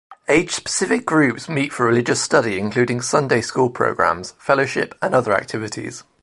[0.27, 6.03] Age-specific groups meet for religious study including Sunday school programs, fellowship, and other activities.